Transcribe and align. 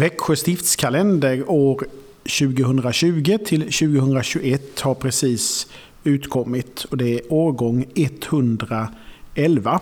Växjö 0.00 0.36
stiftskalender 0.36 1.50
år 1.50 1.84
2020 2.38 3.38
till 3.46 3.60
2021 3.60 4.80
har 4.80 4.94
precis 4.94 5.66
utkommit 6.04 6.84
och 6.84 6.96
det 6.96 7.14
är 7.14 7.20
årgång 7.32 7.84
111. 7.94 9.80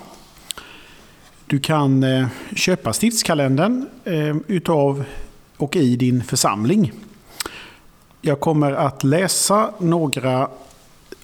Du 1.46 1.58
kan 1.60 2.02
eh, 2.02 2.26
köpa 2.56 2.92
stiftskalendern 2.92 3.86
eh, 4.04 4.36
utav 4.46 5.04
och 5.56 5.76
i 5.76 5.96
din 5.96 6.24
församling. 6.24 6.92
Jag 8.20 8.40
kommer 8.40 8.72
att 8.72 9.04
läsa 9.04 9.70
några 9.78 10.48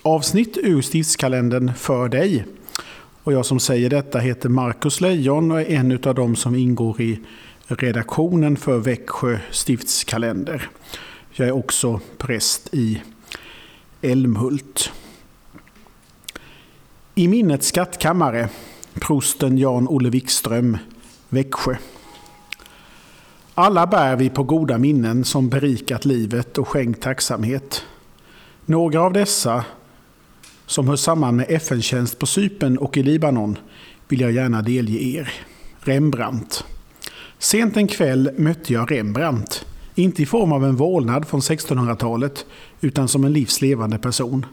avsnitt 0.03 0.59
ur 0.62 0.83
stiftskalendern 0.83 1.73
för 1.77 2.09
dig. 2.09 2.45
Och 3.23 3.33
jag 3.33 3.47
som 3.47 3.61
säger 3.61 3.91
detta 3.91 4.19
heter 4.19 4.48
Marcus 4.48 5.00
Lejon 5.00 5.50
och 5.50 5.61
är 5.61 5.70
en 5.70 5.98
av 6.05 6.15
dem 6.15 6.37
som 6.37 6.55
ingår 6.55 7.00
i 7.00 7.20
redaktionen 7.69 8.57
för 8.57 8.79
Växjö 8.79 9.39
stiftskalender. 9.51 10.69
Jag 11.33 11.48
är 11.48 11.53
också 11.53 12.01
präst 12.19 12.75
i 12.75 13.03
Älmhult. 14.03 14.93
I 17.15 17.29
minnets 17.29 17.69
skattkammare, 17.69 18.48
prosten 18.95 19.59
Jan-Olle 19.59 20.11
Wikström, 20.11 20.79
Växjö. 21.29 21.77
Alla 23.55 23.87
bär 23.87 24.17
vi 24.17 24.31
på 24.31 24.43
goda 24.43 24.78
minnen 24.78 25.25
som 25.25 25.49
berikat 25.49 26.05
livet 26.05 26.59
och 26.59 26.69
skänkt 26.69 27.03
tacksamhet. 27.03 27.84
Några 28.67 29.01
av 29.01 29.12
dessa, 29.12 29.65
som 30.67 30.89
hör 30.89 30.97
samman 30.97 31.37
med 31.37 31.47
FN-tjänst 31.49 32.19
på 32.19 32.27
Sypen 32.27 32.78
och 32.78 32.97
i 32.97 33.03
Libanon, 33.03 33.59
vill 34.09 34.21
jag 34.21 34.33
gärna 34.33 34.62
delge 34.62 34.99
er. 34.99 35.33
Rembrandt. 35.81 36.65
Sent 37.39 37.77
en 37.77 37.89
kväll 37.89 38.31
mötte 38.37 38.73
jag 38.73 38.93
Rembrandt. 38.93 39.67
Inte 39.95 40.23
i 40.23 40.27
form 40.27 40.53
av 40.53 40.65
en 40.65 40.77
vålnad 40.77 41.29
från 41.29 41.41
1600-talet, 41.41 42.47
utan 42.81 43.09
som 43.09 43.25
en 43.25 43.33
livslevande 43.33 43.99
person. 43.99 44.47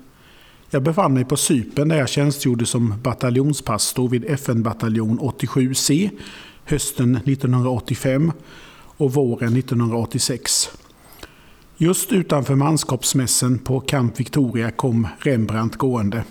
Jag 0.69 0.83
befann 0.83 1.13
mig 1.13 1.25
på 1.25 1.37
Sypen 1.37 1.89
där 1.89 1.97
jag 1.97 2.09
tjänstgjorde 2.09 2.65
som 2.65 2.93
bataljonspastor 3.03 4.09
vid 4.09 4.25
FN-bataljon 4.25 5.19
87C 5.19 6.09
hösten 6.65 7.15
1985 7.15 8.31
och 8.97 9.13
våren 9.13 9.57
1986. 9.57 10.69
Just 11.77 12.11
utanför 12.11 12.55
manskapsmässen 12.55 13.59
på 13.59 13.79
Camp 13.79 14.19
Victoria 14.19 14.71
kom 14.71 15.07
Rembrandt 15.19 15.75
gående. 15.75 16.23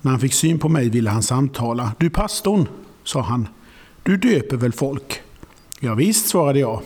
När 0.00 0.10
han 0.10 0.20
fick 0.20 0.32
syn 0.32 0.58
på 0.58 0.68
mig 0.68 0.88
ville 0.88 1.10
han 1.10 1.22
samtala. 1.22 1.92
Du 1.98 2.10
pastorn, 2.10 2.68
sa 3.04 3.20
han. 3.20 3.48
Du 4.02 4.16
döper 4.16 4.56
väl 4.56 4.72
folk? 4.72 5.22
Ja, 5.80 5.94
visst, 5.94 6.28
svarade 6.28 6.58
jag. 6.58 6.82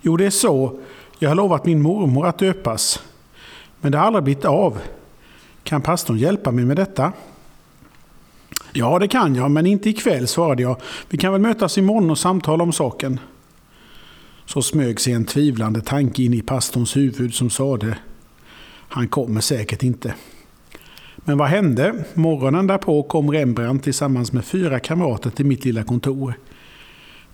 Jo, 0.00 0.16
det 0.16 0.26
är 0.26 0.30
så. 0.30 0.80
Jag 1.18 1.30
har 1.30 1.34
lovat 1.34 1.66
min 1.66 1.82
mormor 1.82 2.26
att 2.26 2.38
döpas. 2.38 3.02
Men 3.80 3.92
det 3.92 3.98
har 3.98 4.06
aldrig 4.06 4.24
blivit 4.24 4.44
av. 4.44 4.78
Kan 5.62 5.82
pastorn 5.82 6.18
hjälpa 6.18 6.50
mig 6.50 6.64
med 6.64 6.76
detta? 6.76 7.12
Ja, 8.72 8.98
det 8.98 9.08
kan 9.08 9.34
jag, 9.34 9.50
men 9.50 9.66
inte 9.66 9.90
ikväll, 9.90 10.28
svarade 10.28 10.62
jag. 10.62 10.76
Vi 11.10 11.18
kan 11.18 11.32
väl 11.32 11.40
mötas 11.40 11.78
imorgon 11.78 12.10
och 12.10 12.18
samtala 12.18 12.64
om 12.64 12.72
saken. 12.72 13.20
Så 14.46 14.62
smög 14.62 15.00
sig 15.00 15.12
en 15.12 15.24
tvivlande 15.24 15.80
tanke 15.80 16.22
in 16.22 16.34
i 16.34 16.42
pastorns 16.42 16.96
huvud 16.96 17.34
som 17.34 17.50
sade 17.50 17.98
Han 18.88 19.08
kommer 19.08 19.40
säkert 19.40 19.82
inte. 19.82 20.14
Men 21.16 21.38
vad 21.38 21.48
hände? 21.48 22.04
Morgonen 22.14 22.66
därpå 22.66 23.02
kom 23.02 23.32
Rembrandt 23.32 23.84
tillsammans 23.84 24.32
med 24.32 24.44
fyra 24.44 24.80
kamrater 24.80 25.30
till 25.30 25.46
mitt 25.46 25.64
lilla 25.64 25.84
kontor. 25.84 26.34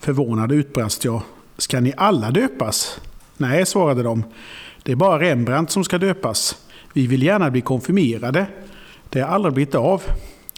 Förvånad 0.00 0.52
utbrast 0.52 1.04
jag. 1.04 1.22
Ska 1.56 1.80
ni 1.80 1.92
alla 1.96 2.30
döpas? 2.30 3.00
Nej, 3.36 3.66
svarade 3.66 4.02
de. 4.02 4.24
Det 4.82 4.92
är 4.92 4.96
bara 4.96 5.20
Rembrandt 5.20 5.70
som 5.70 5.84
ska 5.84 5.98
döpas. 5.98 6.56
Vi 6.92 7.06
vill 7.06 7.22
gärna 7.22 7.50
bli 7.50 7.60
konfirmerade. 7.60 8.46
Det 9.08 9.20
har 9.20 9.28
aldrig 9.28 9.54
blivit 9.54 9.74
av. 9.74 10.02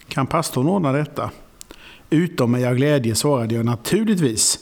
Kan 0.08 0.26
pastorn 0.26 0.68
ordna 0.68 0.92
detta? 0.92 1.30
Utom 2.10 2.50
med 2.50 2.60
jag 2.60 2.76
glädje 2.76 3.14
svarade 3.14 3.54
jag 3.54 3.64
naturligtvis. 3.64 4.58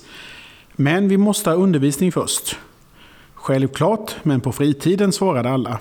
Men 0.72 1.08
vi 1.08 1.16
måste 1.16 1.50
ha 1.50 1.56
undervisning 1.56 2.12
först. 2.12 2.56
Självklart, 3.34 4.14
men 4.22 4.40
på 4.40 4.52
fritiden 4.52 5.12
svarade 5.12 5.50
alla. 5.50 5.78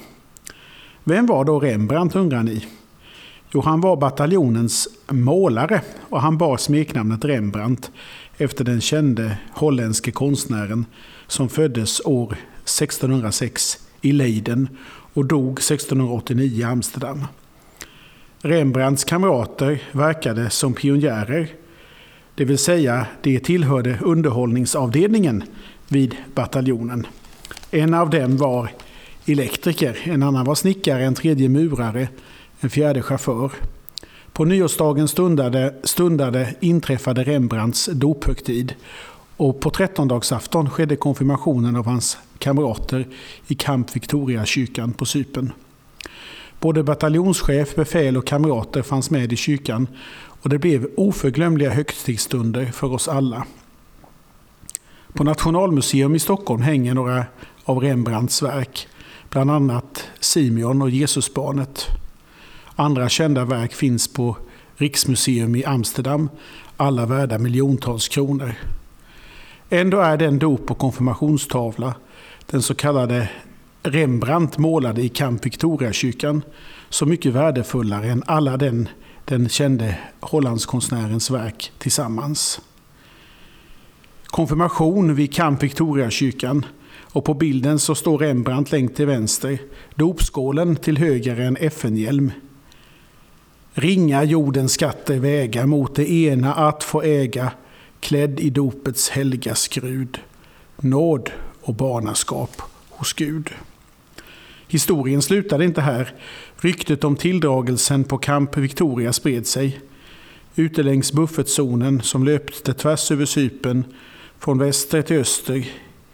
Vem 1.03 1.25
var 1.25 1.46
då 1.46 1.59
Rembrandt 1.59 2.16
undrar 2.16 2.44
ni? 2.44 2.66
Jo, 3.52 3.62
han 3.62 3.81
var 3.81 3.97
bataljonens 3.97 4.88
målare 5.09 5.81
och 6.09 6.22
han 6.22 6.38
bar 6.38 6.58
smeknamnet 6.58 7.25
Rembrandt 7.25 7.91
efter 8.37 8.63
den 8.63 8.81
kände 8.81 9.37
holländske 9.51 10.11
konstnären 10.11 10.85
som 11.27 11.49
föddes 11.49 12.01
år 12.05 12.37
1606 12.63 13.77
i 14.01 14.11
Leiden 14.11 14.69
och 15.13 15.25
dog 15.25 15.59
1689 15.59 16.59
i 16.59 16.63
Amsterdam. 16.63 17.25
Rembrandts 18.41 19.03
kamrater 19.03 19.81
verkade 19.91 20.49
som 20.49 20.73
pionjärer, 20.73 21.47
det 22.35 22.45
vill 22.45 22.57
säga 22.57 23.07
de 23.21 23.39
tillhörde 23.39 23.99
underhållningsavdelningen 24.01 25.43
vid 25.87 26.15
bataljonen. 26.35 27.07
En 27.71 27.93
av 27.93 28.09
dem 28.09 28.37
var 28.37 28.69
elektriker, 29.25 29.97
en 30.03 30.23
annan 30.23 30.45
var 30.45 30.55
snickare, 30.55 31.05
en 31.05 31.15
tredje 31.15 31.49
murare, 31.49 32.07
en 32.59 32.69
fjärde 32.69 33.01
chaufför. 33.01 33.51
På 34.37 34.45
nyårsdagen 34.45 35.07
stundade, 35.07 35.73
stundade 35.83 36.55
inträffade 36.59 37.23
Rembrandts 37.23 37.85
dophögtid 37.85 38.75
och 39.37 39.59
på 39.59 39.69
trettondagsafton 39.69 40.69
skedde 40.69 40.95
konfirmationen 40.95 41.75
av 41.75 41.85
hans 41.85 42.17
kamrater 42.39 43.07
i 43.47 43.55
Camp 43.55 43.95
Victoria-kyrkan 43.95 44.93
på 44.93 45.05
Sypen. 45.05 45.53
Både 46.59 46.83
bataljonschef, 46.83 47.75
befäl 47.75 48.17
och 48.17 48.27
kamrater 48.27 48.81
fanns 48.81 49.09
med 49.09 49.33
i 49.33 49.35
kyrkan 49.35 49.87
och 50.41 50.49
det 50.49 50.59
blev 50.59 50.87
oförglömliga 50.97 51.69
högtidsstunder 51.69 52.65
för 52.65 52.93
oss 52.93 53.07
alla. 53.07 53.45
På 55.13 55.23
Nationalmuseum 55.23 56.15
i 56.15 56.19
Stockholm 56.19 56.61
hänger 56.61 56.93
några 56.93 57.25
av 57.63 57.79
Rembrandts 57.79 58.41
verk, 58.41 58.87
bland 59.29 59.51
annat 59.51 60.03
Simeon 60.19 60.81
och 60.81 60.89
Jesusbarnet. 60.89 61.87
Andra 62.79 63.09
kända 63.09 63.45
verk 63.45 63.73
finns 63.73 64.07
på 64.07 64.38
Riksmuseum 64.75 65.55
i 65.55 65.65
Amsterdam, 65.65 66.29
alla 66.77 67.05
värda 67.05 67.38
miljontals 67.38 68.07
kronor. 68.07 68.53
Ändå 69.69 69.99
är 69.99 70.17
den 70.17 70.39
dop 70.39 70.71
och 70.71 70.77
konfirmationstavla, 70.77 71.95
den 72.45 72.61
så 72.61 72.75
kallade 72.75 73.29
Rembrandt 73.83 74.57
målade 74.57 75.01
i 75.01 75.09
Camp 75.09 75.45
Victoria-kyrkan, 75.45 76.41
så 76.89 77.05
mycket 77.05 77.33
värdefullare 77.33 78.07
än 78.07 78.23
alla 78.25 78.57
den, 78.57 78.90
den 79.25 79.49
kände 79.49 79.99
Hollandskonstnärens 80.19 81.31
verk 81.31 81.72
tillsammans. 81.78 82.61
Konfirmation 84.25 85.16
vid 85.16 85.34
Camp 85.34 85.63
Victoria-kyrkan 85.63 86.66
och 87.02 87.25
på 87.25 87.34
bilden 87.34 87.79
så 87.79 87.96
står 87.96 88.17
Rembrandt 88.17 88.72
längst 88.72 88.96
till 88.96 89.05
vänster, 89.05 89.57
dopskålen 89.96 90.75
till 90.75 90.97
höger 90.97 91.40
en 91.40 91.57
FN-hjälm 91.57 92.31
Ringa 93.79 94.24
jordens 94.24 94.74
skatter 94.74 95.20
väga 95.20 95.66
mot 95.66 95.96
det 95.96 96.12
ena 96.12 96.53
att 96.53 96.84
få 96.84 97.02
äga, 97.02 97.52
klädd 98.00 98.40
i 98.40 98.50
dopets 98.50 99.09
helga 99.09 99.56
skrud. 99.56 100.20
Nåd 100.78 101.32
och 101.62 101.74
barnaskap 101.74 102.62
hos 102.90 103.14
Gud. 103.14 103.50
Historien 104.68 105.22
slutade 105.22 105.66
inte 105.66 105.82
här. 105.82 106.14
Ryktet 106.56 107.03
om 107.03 107.16
tilldragelsen 107.16 108.03
på 108.03 108.18
Camp 108.18 108.58
Victoria 108.58 109.14
spred 109.14 109.47
sig. 109.47 109.79
Ute 110.56 110.84
längs 110.84 111.14
buffertzonen 111.14 112.02
som 112.02 112.26
löpte 112.26 112.74
tvärs 112.74 113.12
över 113.12 113.26
Sypen 113.26 113.84
från 114.40 114.58
väster 114.58 115.02
till 115.02 115.18
öster 115.18 115.56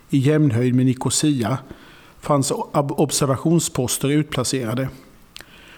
i 0.10 0.18
jämnhöjd 0.18 0.76
med 0.76 0.86
Nicosia 0.86 1.58
fanns 2.20 2.52
observationsposter 2.52 4.10
utplacerade. 4.10 4.90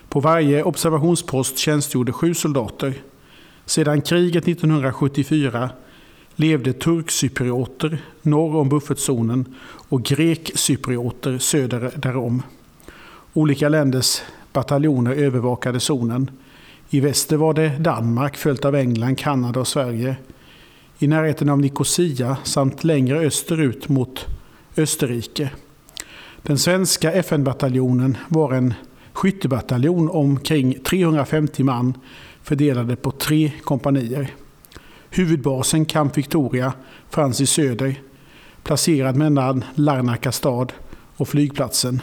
På 0.10 0.20
varje 0.20 0.64
observationspost 0.64 1.58
tjänstgjorde 1.58 2.12
sju 2.12 2.34
soldater. 2.34 2.94
Sedan 3.66 4.02
kriget 4.02 4.48
1974 4.48 5.70
levde 6.36 6.74
turkcyprioter 6.74 7.98
norr 8.22 8.56
om 8.56 8.70
buffertzonen 8.70 9.46
och 9.90 10.04
grekcyprioter 10.04 11.38
söder 11.38 11.92
därom. 11.96 12.44
Olika 13.34 13.70
länders 13.70 14.22
bataljoner 14.54 15.12
övervakade 15.12 15.80
zonen. 15.80 16.32
I 16.90 17.00
väster 17.00 17.38
var 17.38 17.54
det 17.54 17.78
Danmark 17.80 18.38
följt 18.38 18.66
av 18.66 18.76
England, 18.76 19.18
Kanada 19.18 19.60
och 19.60 19.68
Sverige. 19.68 20.16
I 21.00 21.08
närheten 21.08 21.50
av 21.50 21.60
Nicosia 21.60 22.38
samt 22.44 22.84
längre 22.84 23.20
österut 23.20 23.90
mot 23.90 24.26
Österrike. 24.78 25.50
Den 26.42 26.58
svenska 26.58 27.12
FN-bataljonen 27.12 28.18
var 28.28 28.54
en 28.54 28.74
skyttebataljon 29.16 30.10
omkring 30.10 30.80
350 30.84 31.64
man 31.64 31.94
fördelade 32.44 32.96
på 32.96 33.12
tre 33.12 33.52
kompanier. 33.64 34.34
Huvudbasen 35.10 35.86
Camp 35.86 36.18
Victoria 36.18 36.74
fanns 37.10 37.42
i 37.42 37.46
söder. 37.46 38.02
placerad 38.64 39.16
mellan 39.16 39.64
Larnaca 39.76 40.32
stad 40.32 40.74
och 41.18 41.28
flygplatsen. 41.28 42.02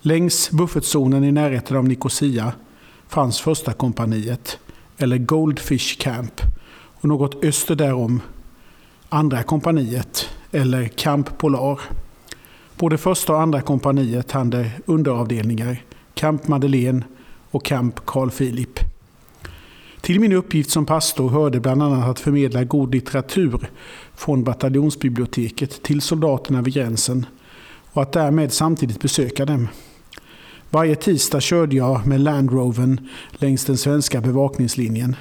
Längs 0.00 0.50
buffertzonen 0.50 1.24
i 1.24 1.32
närheten 1.32 1.76
av 1.76 1.84
Nicosia 1.84 2.52
fanns 3.08 3.40
första 3.40 3.72
kompaniet, 3.72 4.58
eller 4.98 5.18
Goldfish 5.18 5.98
Camp, 5.98 6.40
och 7.00 7.04
något 7.04 7.44
öster 7.44 7.74
därom 7.74 8.20
andra 9.08 9.42
kompaniet, 9.42 10.28
eller 10.50 10.88
Camp 10.88 11.38
Polar. 11.38 11.80
Både 12.76 12.98
första 12.98 13.32
och 13.32 13.42
andra 13.42 13.60
kompaniet 13.60 14.32
hade 14.32 14.70
underavdelningar, 14.86 15.82
Camp 16.18 16.48
Madeleine 16.48 17.04
och 17.50 17.64
Camp 17.64 18.06
Carl 18.06 18.30
Philip. 18.30 18.80
Till 20.00 20.20
min 20.20 20.32
uppgift 20.32 20.70
som 20.70 20.86
pastor 20.86 21.28
hörde 21.28 21.60
bland 21.60 21.82
annat 21.82 22.08
att 22.08 22.20
förmedla 22.20 22.64
god 22.64 22.94
litteratur 22.94 23.70
från 24.14 24.44
bataljonsbiblioteket 24.44 25.82
till 25.82 26.00
soldaterna 26.00 26.62
vid 26.62 26.74
gränsen 26.74 27.26
och 27.92 28.02
att 28.02 28.12
därmed 28.12 28.52
samtidigt 28.52 29.00
besöka 29.00 29.44
dem. 29.44 29.68
Varje 30.70 30.96
tisdag 30.96 31.40
körde 31.40 31.76
jag 31.76 32.06
med 32.06 32.20
Landroven 32.20 33.08
längs 33.32 33.64
den 33.64 33.76
svenska 33.76 34.20
bevakningslinjen. 34.20 35.16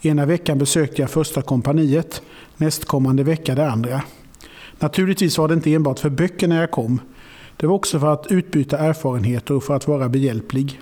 Ena 0.00 0.26
veckan 0.26 0.58
besökte 0.58 1.02
jag 1.02 1.10
första 1.10 1.42
kompaniet, 1.42 2.22
nästkommande 2.56 3.22
vecka 3.22 3.54
det 3.54 3.70
andra. 3.70 4.02
Naturligtvis 4.78 5.38
var 5.38 5.48
det 5.48 5.54
inte 5.54 5.74
enbart 5.74 5.98
för 5.98 6.10
böckerna 6.10 6.54
jag 6.54 6.70
kom. 6.70 7.00
Det 7.60 7.66
var 7.66 7.74
också 7.74 8.00
för 8.00 8.12
att 8.12 8.26
utbyta 8.26 8.78
erfarenheter 8.78 9.54
och 9.54 9.64
för 9.64 9.76
att 9.76 9.88
vara 9.88 10.08
behjälplig. 10.08 10.80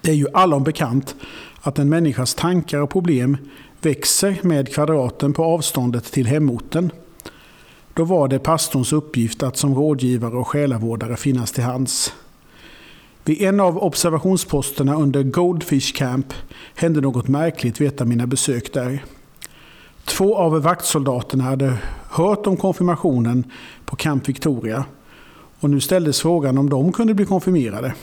Det 0.00 0.10
är 0.10 0.14
ju 0.14 0.26
allom 0.34 0.62
bekant 0.62 1.14
att 1.60 1.78
en 1.78 1.88
människas 1.88 2.34
tankar 2.34 2.80
och 2.80 2.90
problem 2.90 3.36
växer 3.80 4.38
med 4.42 4.74
kvadraten 4.74 5.32
på 5.32 5.44
avståndet 5.44 6.04
till 6.04 6.26
hemorten. 6.26 6.90
Då 7.94 8.04
var 8.04 8.28
det 8.28 8.38
pastorns 8.38 8.92
uppgift 8.92 9.42
att 9.42 9.56
som 9.56 9.74
rådgivare 9.74 10.36
och 10.36 10.48
själavårdare 10.48 11.16
finnas 11.16 11.52
till 11.52 11.64
hands. 11.64 12.14
Vid 13.24 13.42
en 13.42 13.60
av 13.60 13.78
observationsposterna 13.78 14.94
under 14.94 15.22
Goldfish 15.22 15.94
Camp 15.94 16.34
hände 16.74 17.00
något 17.00 17.28
märkligt 17.28 17.80
vid 17.80 17.88
ett 17.88 18.00
av 18.00 18.06
mina 18.06 18.26
besök 18.26 18.72
där. 18.72 19.04
Två 20.04 20.36
av 20.36 20.62
vaktsoldaterna 20.62 21.44
hade 21.44 21.78
hört 22.10 22.46
om 22.46 22.56
konfirmationen 22.56 23.44
på 23.84 23.96
Camp 23.96 24.28
Victoria 24.28 24.84
och 25.60 25.70
nu 25.70 25.80
ställdes 25.80 26.20
frågan 26.20 26.58
om 26.58 26.70
de 26.70 26.92
kunde 26.92 27.14
bli 27.14 27.24
konfirmerade. 27.24 27.94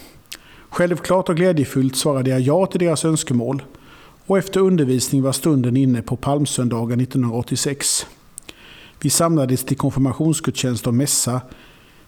Självklart 0.70 1.30
och 1.30 1.36
glädjefullt 1.36 1.96
svarade 1.96 2.30
jag 2.30 2.42
ja 2.42 2.66
till 2.66 2.80
deras 2.80 3.06
önskemål 3.06 3.64
och 4.26 4.38
efter 4.38 4.60
undervisning 4.60 5.22
var 5.22 5.32
stunden 5.32 5.78
inne 5.78 6.02
på 6.02 6.16
palmsöndagen 6.16 7.00
1986. 7.00 8.06
Vi 9.02 9.10
samlades 9.10 9.64
till 9.64 9.78
konfirmationsgudstjänst 9.78 10.88
och 10.88 10.94
mässa 10.94 11.42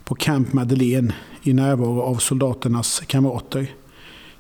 på 0.03 0.15
Camp 0.15 0.53
Madeleine 0.53 1.13
i 1.43 1.53
närvaro 1.53 2.01
av 2.01 2.15
soldaternas 2.15 2.99
kamrater. 3.07 3.71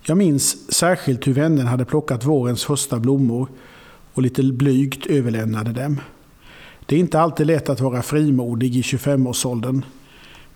Jag 0.01 0.17
minns 0.17 0.73
särskilt 0.73 1.27
hur 1.27 1.33
vännen 1.33 1.67
hade 1.67 1.85
plockat 1.85 2.25
vårens 2.25 2.63
första 2.63 2.99
blommor 2.99 3.47
och 4.13 4.21
lite 4.21 4.43
blygt 4.43 5.05
överlämnade 5.05 5.71
dem. 5.71 6.01
Det 6.85 6.95
är 6.95 6.99
inte 6.99 7.19
alltid 7.19 7.47
lätt 7.47 7.69
att 7.69 7.81
vara 7.81 8.01
frimodig 8.01 8.75
i 8.75 8.81
25-årsåldern. 8.81 9.85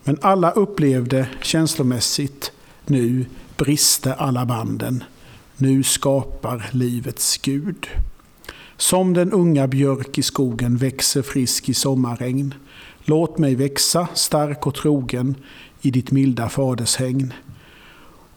Men 0.03 0.17
alla 0.21 0.51
upplevde 0.51 1.27
känslomässigt 1.41 2.51
nu 2.85 3.25
brister 3.57 4.13
alla 4.13 4.45
banden. 4.45 5.03
Nu 5.57 5.83
skapar 5.83 6.69
livets 6.71 7.37
Gud. 7.37 7.87
Som 8.77 9.13
den 9.13 9.31
unga 9.31 9.67
björk 9.67 10.17
i 10.17 10.21
skogen 10.21 10.77
växer 10.77 11.21
frisk 11.21 11.69
i 11.69 11.73
sommarregn. 11.73 12.53
Låt 13.03 13.37
mig 13.37 13.55
växa 13.55 14.07
stark 14.13 14.67
och 14.67 14.75
trogen 14.75 15.35
i 15.81 15.91
ditt 15.91 16.11
milda 16.11 16.49
fadershägn. 16.49 17.33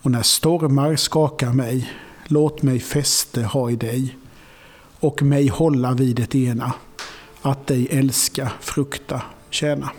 Och 0.02 0.10
när 0.10 0.22
stormar 0.22 0.96
skakar 0.96 1.52
mig, 1.52 1.90
låt 2.26 2.62
mig 2.62 2.80
fäste 2.80 3.42
ha 3.42 3.70
i 3.70 3.76
dig 3.76 4.16
och 5.00 5.22
mig 5.22 5.48
hålla 5.48 5.92
vid 5.92 6.16
det 6.16 6.34
ena, 6.34 6.72
att 7.42 7.66
dig 7.66 7.88
älska, 7.90 8.52
frukta, 8.60 9.22
tjäna. 9.50 9.90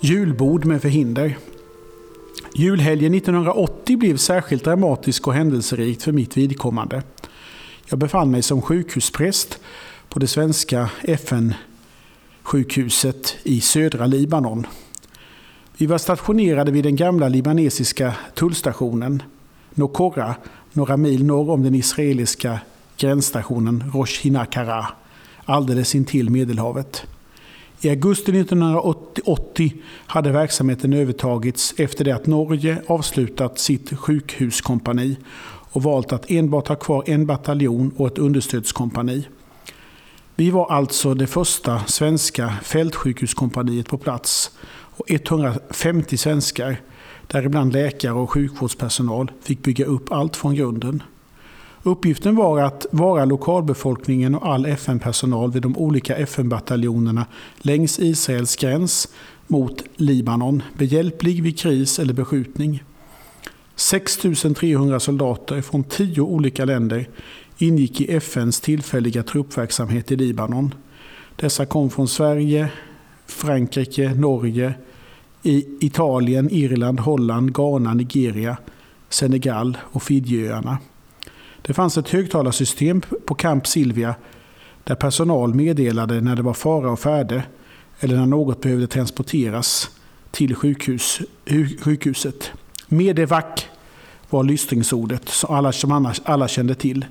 Julbord 0.00 0.64
med 0.64 0.82
förhinder. 0.82 1.38
Julhelgen 2.54 3.14
1980 3.14 3.96
blev 3.96 4.16
särskilt 4.16 4.64
dramatisk 4.64 5.26
och 5.26 5.34
händelserikt 5.34 6.02
för 6.02 6.12
mitt 6.12 6.36
vidkommande. 6.36 7.02
Jag 7.88 7.98
befann 7.98 8.30
mig 8.30 8.42
som 8.42 8.62
sjukhuspräst 8.62 9.58
på 10.08 10.18
det 10.18 10.26
svenska 10.26 10.90
FN-sjukhuset 11.02 13.36
i 13.42 13.60
södra 13.60 14.06
Libanon. 14.06 14.66
Vi 15.76 15.86
var 15.86 15.98
stationerade 15.98 16.72
vid 16.72 16.84
den 16.84 16.96
gamla 16.96 17.28
libanesiska 17.28 18.14
tullstationen 18.34 19.22
Nokorra, 19.74 20.34
några 20.72 20.96
mil 20.96 21.24
norr 21.24 21.50
om 21.50 21.62
den 21.62 21.74
israeliska 21.74 22.60
gränsstationen 22.96 23.90
Rosh 23.94 24.22
Hinakara, 24.22 24.86
alldeles 25.44 25.94
intill 25.94 26.30
Medelhavet. 26.30 27.06
I 27.80 27.88
augusti 27.88 28.32
1980 28.40 29.72
hade 30.06 30.32
verksamheten 30.32 30.92
övertagits 30.92 31.74
efter 31.76 32.04
det 32.04 32.12
att 32.12 32.26
Norge 32.26 32.82
avslutat 32.86 33.58
sitt 33.58 33.98
sjukhuskompani 33.98 35.16
och 35.72 35.82
valt 35.82 36.12
att 36.12 36.30
enbart 36.30 36.68
ha 36.68 36.76
kvar 36.76 37.04
en 37.06 37.26
bataljon 37.26 37.92
och 37.96 38.06
ett 38.06 38.18
understödskompani. 38.18 39.26
Vi 40.34 40.50
var 40.50 40.72
alltså 40.72 41.14
det 41.14 41.26
första 41.26 41.84
svenska 41.84 42.54
fältsjukhuskompaniet 42.62 43.88
på 43.88 43.98
plats 43.98 44.50
och 44.70 45.10
150 45.10 46.16
svenskar, 46.16 46.80
däribland 47.26 47.72
läkare 47.72 48.12
och 48.12 48.30
sjukvårdspersonal, 48.30 49.32
fick 49.42 49.62
bygga 49.62 49.84
upp 49.84 50.12
allt 50.12 50.36
från 50.36 50.54
grunden. 50.54 51.02
Uppgiften 51.88 52.36
var 52.36 52.60
att 52.60 52.86
vara 52.90 53.24
lokalbefolkningen 53.24 54.34
och 54.34 54.46
all 54.46 54.66
FN-personal 54.66 55.52
vid 55.52 55.62
de 55.62 55.76
olika 55.76 56.16
FN-bataljonerna 56.16 57.26
längs 57.58 57.98
Israels 57.98 58.56
gräns 58.56 59.08
mot 59.46 59.82
Libanon, 59.96 60.62
behjälplig 60.78 61.42
vid 61.42 61.58
kris 61.58 61.98
eller 61.98 62.14
beskjutning. 62.14 62.82
6 63.76 64.18
300 64.56 65.00
soldater 65.00 65.62
från 65.62 65.84
tio 65.84 66.20
olika 66.20 66.64
länder 66.64 67.08
ingick 67.58 68.00
i 68.00 68.16
FNs 68.16 68.60
tillfälliga 68.60 69.22
truppverksamhet 69.22 70.12
i 70.12 70.16
Libanon. 70.16 70.74
Dessa 71.36 71.66
kom 71.66 71.90
från 71.90 72.08
Sverige, 72.08 72.70
Frankrike, 73.26 74.14
Norge, 74.14 74.74
Italien, 75.80 76.50
Irland, 76.50 77.00
Holland, 77.00 77.54
Ghana, 77.54 77.94
Nigeria, 77.94 78.56
Senegal 79.08 79.78
och 79.82 80.02
Fidjiöarna. 80.02 80.78
Det 81.68 81.74
fanns 81.74 81.98
ett 81.98 82.08
högtalarsystem 82.08 83.02
på 83.26 83.34
Camp 83.34 83.66
Silvia 83.66 84.14
där 84.84 84.94
personal 84.94 85.54
meddelade 85.54 86.20
när 86.20 86.36
det 86.36 86.42
var 86.42 86.54
fara 86.54 86.90
och 86.90 87.00
färde 87.00 87.42
eller 88.00 88.16
när 88.16 88.26
något 88.26 88.60
behövde 88.60 88.86
transporteras 88.86 89.90
till 90.30 90.54
sjukhus, 90.54 91.20
sjukhuset. 91.80 92.50
Medevac 92.86 93.44
var 94.30 94.44
lystringsordet 94.44 95.28
som 95.28 95.54
alla, 95.54 95.72
som 95.72 95.92
annars, 95.92 96.20
alla 96.24 96.48
kände 96.48 96.74
till. 96.74 97.04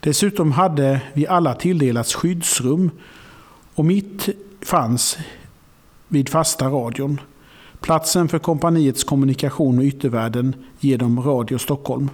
Dessutom 0.00 0.52
hade 0.52 1.00
vi 1.12 1.26
alla 1.26 1.54
tilldelats 1.54 2.14
skyddsrum 2.14 2.90
och 3.74 3.84
mitt 3.84 4.28
fanns 4.62 5.18
vid 6.08 6.28
fasta 6.28 6.68
radion. 6.68 7.20
Platsen 7.80 8.28
för 8.28 8.38
kompaniets 8.38 9.04
kommunikation 9.04 9.76
med 9.76 9.86
yttervärlden 9.86 10.54
genom 10.80 11.22
Radio 11.22 11.58
Stockholm. 11.58 12.10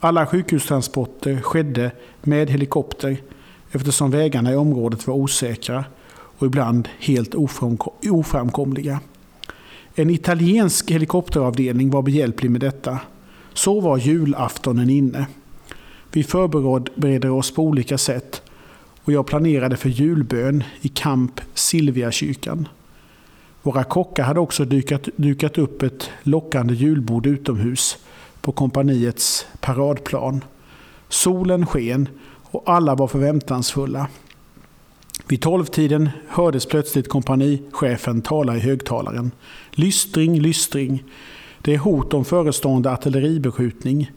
Alla 0.00 0.26
sjukhustransporter 0.26 1.40
skedde 1.40 1.90
med 2.22 2.50
helikopter 2.50 3.16
eftersom 3.72 4.10
vägarna 4.10 4.52
i 4.52 4.56
området 4.56 5.06
var 5.06 5.14
osäkra 5.14 5.84
och 6.38 6.46
ibland 6.46 6.88
helt 6.98 7.34
oframkomliga. 8.10 9.00
En 9.94 10.10
italiensk 10.10 10.90
helikopteravdelning 10.90 11.90
var 11.90 12.02
behjälplig 12.02 12.50
med 12.50 12.60
detta. 12.60 12.98
Så 13.54 13.80
var 13.80 13.98
julaftonen 13.98 14.90
inne. 14.90 15.26
Vi 16.12 16.24
förberedde 16.24 17.30
oss 17.30 17.54
på 17.54 17.62
olika 17.62 17.98
sätt 17.98 18.42
och 19.04 19.12
jag 19.12 19.26
planerade 19.26 19.76
för 19.76 19.88
julbön 19.88 20.64
i 20.80 20.88
Camp 20.88 21.40
Silvia-kyrkan. 21.54 22.68
Våra 23.62 23.84
kockar 23.84 24.24
hade 24.24 24.40
också 24.40 24.64
dukat, 24.64 25.08
dukat 25.16 25.58
upp 25.58 25.82
ett 25.82 26.10
lockande 26.22 26.74
julbord 26.74 27.26
utomhus 27.26 27.98
på 28.46 28.52
kompaniets 28.52 29.46
paradplan. 29.60 30.44
Solen 31.08 31.66
sken 31.66 32.08
och 32.50 32.62
alla 32.66 32.94
var 32.94 33.08
förväntansfulla. 33.08 34.08
Vid 35.28 35.42
tolvtiden 35.42 36.10
hördes 36.28 36.66
plötsligt 36.66 37.08
kompanichefen 37.08 38.22
tala 38.22 38.56
i 38.56 38.60
högtalaren. 38.60 39.30
Lystring, 39.70 40.40
lystring. 40.40 41.04
Det 41.62 41.74
är 41.74 41.78
hot 41.78 42.14
om 42.14 42.24
förestående 42.24 42.92
artilleribeskjutning. 42.92 44.10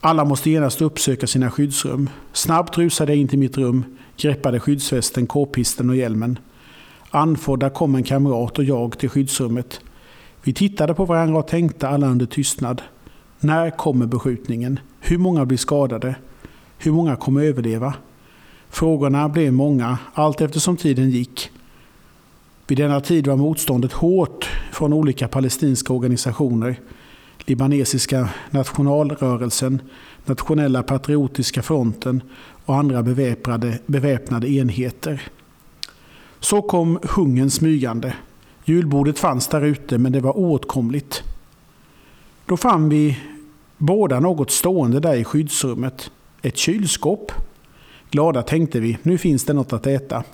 Alla 0.00 0.24
måste 0.24 0.50
genast 0.50 0.82
uppsöka 0.82 1.26
sina 1.26 1.50
skyddsrum. 1.50 2.10
Snabbt 2.32 2.78
rusade 2.78 3.12
jag 3.12 3.20
in 3.20 3.28
till 3.28 3.38
mitt 3.38 3.58
rum, 3.58 3.84
greppade 4.16 4.60
skyddsvästen, 4.60 5.26
k-pisten 5.26 5.90
och 5.90 5.96
hjälmen. 5.96 6.38
Anfådda 7.10 7.70
kom 7.70 7.94
en 7.94 8.04
kamrat 8.04 8.58
och 8.58 8.64
jag 8.64 8.98
till 8.98 9.08
skyddsrummet. 9.08 9.80
Vi 10.42 10.52
tittade 10.52 10.94
på 10.94 11.04
varandra 11.04 11.38
och 11.38 11.48
tänkte 11.48 11.88
alla 11.88 12.06
under 12.06 12.26
tystnad. 12.26 12.82
När 13.42 13.70
kommer 13.70 14.06
beskjutningen? 14.06 14.80
Hur 15.00 15.18
många 15.18 15.46
blir 15.46 15.58
skadade? 15.58 16.14
Hur 16.78 16.92
många 16.92 17.16
kommer 17.16 17.42
överleva? 17.42 17.94
Frågorna 18.68 19.28
blev 19.28 19.52
många 19.52 19.98
allt 20.14 20.40
eftersom 20.40 20.76
tiden 20.76 21.10
gick. 21.10 21.50
Vid 22.66 22.78
denna 22.78 23.00
tid 23.00 23.26
var 23.26 23.36
motståndet 23.36 23.92
hårt 23.92 24.48
från 24.72 24.92
olika 24.92 25.28
palestinska 25.28 25.92
organisationer. 25.92 26.80
Libanesiska 27.38 28.28
nationalrörelsen, 28.50 29.82
Nationella 30.24 30.82
patriotiska 30.82 31.62
fronten 31.62 32.22
och 32.64 32.76
andra 32.76 33.02
beväpnade, 33.02 33.78
beväpnade 33.86 34.48
enheter. 34.48 35.22
Så 36.40 36.62
kom 36.62 36.98
hungern 37.02 37.50
smygande. 37.50 38.14
Julbordet 38.64 39.18
fanns 39.18 39.48
där 39.48 39.62
ute 39.62 39.98
men 39.98 40.12
det 40.12 40.20
var 40.20 40.36
oåtkomligt. 40.36 41.22
Då 42.46 42.56
fann 42.56 42.88
vi 42.88 43.18
båda 43.80 44.20
något 44.20 44.50
stående 44.50 45.00
där 45.00 45.14
i 45.14 45.24
skyddsrummet. 45.24 46.10
Ett 46.42 46.56
kylskåp. 46.56 47.32
Glada 48.10 48.42
tänkte 48.42 48.80
vi, 48.80 48.98
nu 49.02 49.18
finns 49.18 49.44
det 49.44 49.52
något 49.52 49.72
att 49.72 49.86
äta. 49.86 50.24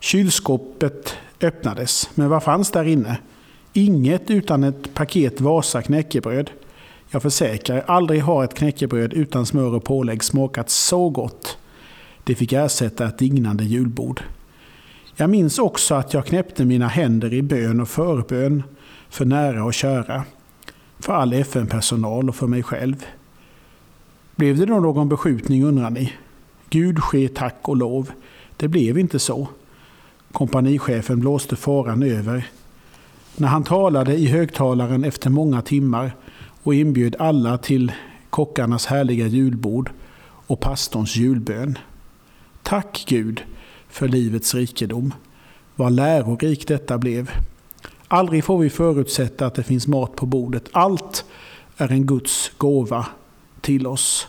Kylskåpet 0.00 1.16
öppnades, 1.40 2.10
men 2.14 2.28
vad 2.28 2.42
fanns 2.42 2.70
där 2.70 2.84
inne? 2.84 3.18
Inget 3.72 4.30
utan 4.30 4.64
ett 4.64 4.94
paket 4.94 5.40
Vasa 5.40 5.82
knäckebröd. 5.82 6.50
Jag 7.10 7.22
försäkrar, 7.22 7.84
aldrig 7.86 8.22
har 8.22 8.44
ett 8.44 8.54
knäckebröd 8.54 9.12
utan 9.12 9.46
smör 9.46 9.74
och 9.74 9.84
pålägg 9.84 10.24
smakat 10.24 10.70
så 10.70 11.10
gott. 11.10 11.58
Det 12.24 12.34
fick 12.34 12.52
ersätta 12.52 13.06
ett 13.06 13.18
dignande 13.18 13.64
julbord. 13.64 14.22
Jag 15.16 15.30
minns 15.30 15.58
också 15.58 15.94
att 15.94 16.14
jag 16.14 16.26
knäppte 16.26 16.64
mina 16.64 16.88
händer 16.88 17.34
i 17.34 17.42
bön 17.42 17.80
och 17.80 17.88
förbön 17.88 18.62
för 19.08 19.24
nära 19.24 19.64
och 19.64 19.74
kära. 19.74 20.24
För 20.98 21.12
all 21.12 21.32
FN-personal 21.32 22.28
och 22.28 22.36
för 22.36 22.46
mig 22.46 22.62
själv. 22.62 23.06
Blev 24.36 24.56
det 24.56 24.66
då 24.66 24.80
någon 24.80 25.08
beskjutning 25.08 25.64
undrar 25.64 25.90
ni? 25.90 26.12
Gud 26.70 26.98
ske 27.02 27.28
tack 27.28 27.56
och 27.62 27.76
lov. 27.76 28.10
Det 28.56 28.68
blev 28.68 28.98
inte 28.98 29.18
så. 29.18 29.48
Kompanichefen 30.32 31.20
blåste 31.20 31.56
faran 31.56 32.02
över. 32.02 32.46
När 33.36 33.48
han 33.48 33.64
talade 33.64 34.14
i 34.14 34.26
högtalaren 34.26 35.04
efter 35.04 35.30
många 35.30 35.62
timmar 35.62 36.12
och 36.62 36.74
inbjöd 36.74 37.16
alla 37.18 37.58
till 37.58 37.92
kockarnas 38.30 38.86
härliga 38.86 39.26
julbord 39.26 39.90
och 40.46 40.60
pastorns 40.60 41.16
julbön. 41.16 41.78
Tack 42.62 43.04
Gud 43.08 43.42
för 43.88 44.08
livets 44.08 44.54
rikedom. 44.54 45.14
Vad 45.76 45.92
lärorikt 45.92 46.68
detta 46.68 46.98
blev. 46.98 47.30
Aldrig 48.08 48.44
får 48.44 48.58
vi 48.58 48.70
förutsätta 48.70 49.46
att 49.46 49.54
det 49.54 49.62
finns 49.62 49.86
mat 49.86 50.16
på 50.16 50.26
bordet. 50.26 50.68
Allt 50.72 51.24
är 51.76 51.92
en 51.92 52.06
Guds 52.06 52.52
gåva 52.58 53.06
till 53.60 53.86
oss. 53.86 54.26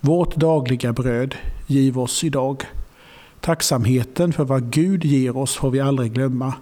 Vårt 0.00 0.36
dagliga 0.36 0.92
bröd 0.92 1.34
giv 1.66 1.98
oss 1.98 2.24
idag. 2.24 2.64
Tacksamheten 3.40 4.32
för 4.32 4.44
vad 4.44 4.70
Gud 4.70 5.04
ger 5.04 5.36
oss 5.36 5.56
får 5.56 5.70
vi 5.70 5.80
aldrig 5.80 6.12
glömma. 6.12 6.54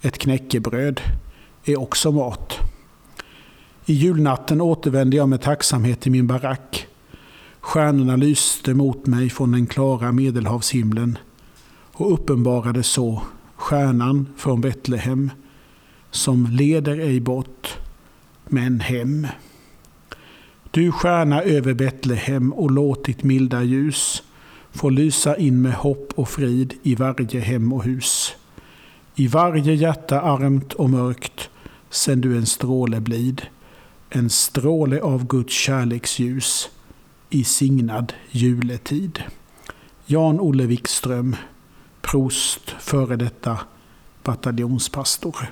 Ett 0.00 0.18
knäckebröd 0.18 1.00
är 1.64 1.80
också 1.80 2.12
mat. 2.12 2.58
I 3.86 3.92
julnatten 3.92 4.60
återvände 4.60 5.16
jag 5.16 5.28
med 5.28 5.42
tacksamhet 5.42 6.00
till 6.00 6.12
min 6.12 6.26
barack. 6.26 6.86
Stjärnorna 7.60 8.16
lyste 8.16 8.74
mot 8.74 9.06
mig 9.06 9.30
från 9.30 9.52
den 9.52 9.66
klara 9.66 10.12
medelhavshimlen 10.12 11.18
och 11.92 12.12
uppenbarade 12.12 12.82
så 12.82 13.22
stjärnan 13.56 14.28
från 14.36 14.60
Betlehem 14.60 15.30
som 16.14 16.46
leder 16.46 16.98
ej 16.98 17.20
bort, 17.20 17.78
men 18.44 18.80
hem. 18.80 19.26
Du 20.70 20.92
stjärna 20.92 21.42
över 21.42 21.74
Betlehem 21.74 22.52
och 22.52 22.70
låt 22.70 23.04
ditt 23.04 23.22
milda 23.22 23.62
ljus 23.62 24.22
få 24.72 24.88
lysa 24.88 25.36
in 25.36 25.62
med 25.62 25.74
hopp 25.74 26.12
och 26.14 26.28
frid 26.28 26.74
i 26.82 26.94
varje 26.94 27.40
hem 27.40 27.72
och 27.72 27.84
hus. 27.84 28.32
I 29.14 29.26
varje 29.26 29.74
hjärta 29.74 30.20
armt 30.20 30.72
och 30.72 30.90
mörkt 30.90 31.50
sänd 31.90 32.22
du 32.22 32.36
en 32.36 32.46
stråle 32.46 33.00
blid, 33.00 33.42
en 34.10 34.30
stråle 34.30 35.00
av 35.00 35.26
Guds 35.26 35.54
kärleksljus 35.54 36.68
i 37.30 37.44
signad 37.44 38.12
juletid. 38.30 39.22
Jan-Olle 40.06 40.66
Wikström, 40.66 41.36
prost, 42.00 42.74
före 42.78 43.16
detta 43.16 43.58
bataljonspastor. 44.22 45.48